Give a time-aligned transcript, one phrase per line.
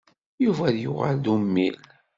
[0.43, 1.77] Yuba ad yuɣal d ummil.